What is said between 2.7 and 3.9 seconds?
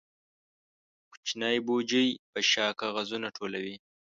کاغذونه ټولوي.